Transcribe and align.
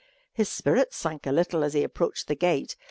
His 0.33 0.49
spirits 0.49 0.97
sank 0.97 1.27
a 1.27 1.31
little 1.31 1.63
as 1.63 1.73
he 1.75 1.83
approached 1.83 2.27
the 2.27 2.33
gate. 2.35 2.75